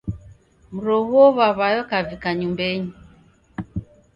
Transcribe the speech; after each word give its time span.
Mroghuo 0.73 1.25
w'aw'ayo 1.37 1.81
kavika 1.91 2.29
nyumbeni. 2.39 2.89